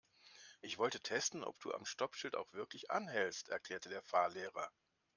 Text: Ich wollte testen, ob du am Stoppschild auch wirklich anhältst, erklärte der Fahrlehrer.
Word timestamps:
Ich 0.61 0.79
wollte 0.79 0.99
testen, 0.99 1.43
ob 1.43 1.59
du 1.59 1.75
am 1.75 1.85
Stoppschild 1.85 2.35
auch 2.35 2.51
wirklich 2.53 2.89
anhältst, 2.89 3.49
erklärte 3.49 3.89
der 3.89 4.01
Fahrlehrer. 4.01 4.71